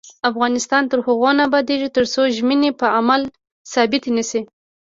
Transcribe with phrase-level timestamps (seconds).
[0.29, 3.21] افغانستان تر هغو نه ابادیږي، ترڅو ژمنې په عمل
[3.73, 4.41] ثابتې نشي.